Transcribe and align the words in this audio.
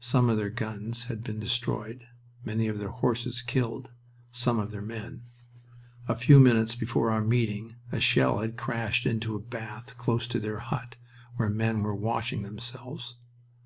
Some 0.00 0.30
of 0.30 0.38
their 0.38 0.48
guns 0.48 1.02
had 1.04 1.22
been 1.22 1.38
destroyed, 1.38 2.06
many 2.42 2.66
of 2.66 2.78
their 2.78 2.88
horses 2.88 3.42
killed; 3.42 3.90
some 4.32 4.58
of 4.58 4.70
their 4.70 4.80
men. 4.80 5.24
A 6.08 6.14
few 6.14 6.40
minutes 6.40 6.74
before 6.74 7.10
our 7.10 7.20
meeting 7.20 7.76
a 7.92 8.00
shell 8.00 8.38
had 8.40 8.56
crashed 8.56 9.04
into 9.04 9.36
a 9.36 9.38
bath 9.38 9.98
close 9.98 10.26
to 10.28 10.38
their 10.40 10.60
hut, 10.60 10.96
where 11.36 11.50
men 11.50 11.82
were 11.82 11.94
washing 11.94 12.40
themselves. 12.42 13.16